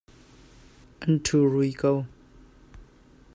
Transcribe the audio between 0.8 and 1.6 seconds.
An ṭhu